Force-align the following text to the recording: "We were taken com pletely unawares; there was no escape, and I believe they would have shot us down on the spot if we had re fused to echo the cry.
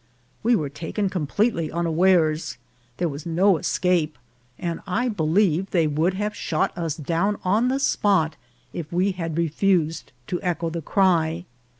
"We 0.41 0.55
were 0.55 0.69
taken 0.69 1.11
com 1.11 1.27
pletely 1.27 1.71
unawares; 1.71 2.57
there 2.97 3.07
was 3.07 3.27
no 3.27 3.57
escape, 3.57 4.17
and 4.57 4.81
I 4.87 5.09
believe 5.09 5.69
they 5.69 5.85
would 5.85 6.15
have 6.15 6.33
shot 6.35 6.75
us 6.75 6.95
down 6.95 7.37
on 7.43 7.67
the 7.67 7.79
spot 7.79 8.35
if 8.73 8.91
we 8.91 9.11
had 9.11 9.37
re 9.37 9.47
fused 9.47 10.11
to 10.25 10.41
echo 10.41 10.71
the 10.71 10.81
cry. 10.81 11.45